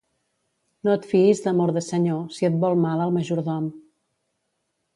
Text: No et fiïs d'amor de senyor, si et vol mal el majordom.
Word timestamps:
No 0.87 0.93
et 0.93 1.03
fiïs 1.11 1.41
d'amor 1.43 1.73
de 1.75 1.83
senyor, 1.89 2.23
si 2.37 2.49
et 2.49 2.57
vol 2.65 2.81
mal 2.87 3.07
el 3.07 3.13
majordom. 3.19 3.69